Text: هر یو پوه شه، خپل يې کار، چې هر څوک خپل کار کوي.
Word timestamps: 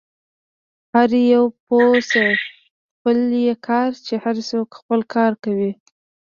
هر 0.93 1.09
یو 1.33 1.43
پوه 1.65 1.91
شه، 2.09 2.27
خپل 2.93 3.17
يې 3.45 3.53
کار، 3.67 3.91
چې 4.05 4.13
هر 4.23 4.35
څوک 4.49 4.67
خپل 4.79 4.99
کار 5.13 5.31
کوي. 5.43 5.71